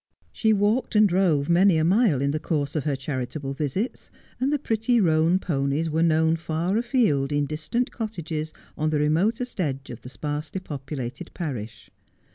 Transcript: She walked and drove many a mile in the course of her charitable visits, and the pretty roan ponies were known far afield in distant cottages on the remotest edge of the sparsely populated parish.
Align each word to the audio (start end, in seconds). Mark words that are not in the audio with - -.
She 0.31 0.51
walked 0.51 0.95
and 0.95 1.07
drove 1.07 1.47
many 1.47 1.77
a 1.77 1.83
mile 1.83 2.23
in 2.23 2.31
the 2.31 2.39
course 2.39 2.75
of 2.75 2.85
her 2.85 2.95
charitable 2.95 3.53
visits, 3.53 4.09
and 4.39 4.51
the 4.51 4.57
pretty 4.57 4.99
roan 4.99 5.37
ponies 5.37 5.91
were 5.91 6.01
known 6.01 6.37
far 6.37 6.75
afield 6.75 7.31
in 7.31 7.45
distant 7.45 7.91
cottages 7.91 8.51
on 8.75 8.89
the 8.89 8.97
remotest 8.97 9.59
edge 9.59 9.91
of 9.91 10.01
the 10.01 10.09
sparsely 10.09 10.59
populated 10.59 11.29
parish. 11.35 11.91